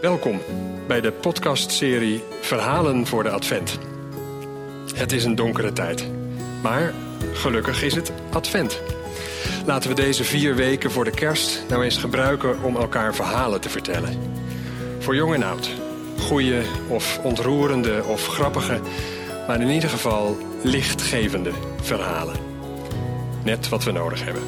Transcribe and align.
Welkom 0.00 0.40
bij 0.86 1.00
de 1.00 1.12
podcastserie 1.12 2.22
Verhalen 2.40 3.06
voor 3.06 3.22
de 3.22 3.30
Advent. 3.30 3.78
Het 4.94 5.12
is 5.12 5.24
een 5.24 5.34
donkere 5.34 5.72
tijd, 5.72 6.06
maar 6.62 6.94
gelukkig 7.32 7.82
is 7.82 7.94
het 7.94 8.12
Advent. 8.32 8.80
Laten 9.66 9.88
we 9.88 9.96
deze 9.96 10.24
vier 10.24 10.54
weken 10.54 10.90
voor 10.90 11.04
de 11.04 11.10
kerst 11.10 11.64
nou 11.68 11.84
eens 11.84 11.96
gebruiken 11.96 12.62
om 12.62 12.76
elkaar 12.76 13.14
verhalen 13.14 13.60
te 13.60 13.68
vertellen. 13.68 14.18
Voor 14.98 15.14
jong 15.14 15.34
en 15.34 15.42
oud. 15.42 15.70
goede, 16.18 16.62
of 16.88 17.20
ontroerende 17.22 18.04
of 18.04 18.26
grappige, 18.26 18.80
maar 19.46 19.60
in 19.60 19.70
ieder 19.70 19.90
geval 19.90 20.38
lichtgevende 20.62 21.50
verhalen. 21.80 22.36
Net 23.44 23.68
wat 23.68 23.84
we 23.84 23.92
nodig 23.92 24.24
hebben. 24.24 24.42